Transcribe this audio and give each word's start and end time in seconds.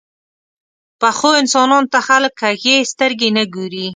پخو 0.99 1.29
انسانانو 1.41 1.89
ته 1.93 1.99
خلک 2.07 2.33
کږې 2.41 2.75
سترګې 2.91 3.29
نه 3.37 3.43
ګوري 3.55 3.85